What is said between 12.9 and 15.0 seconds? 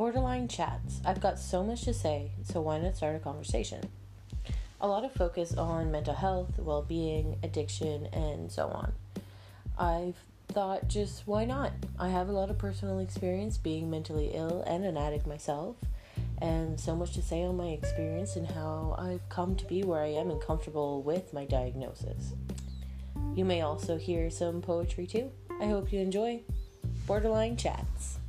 experience being mentally ill and an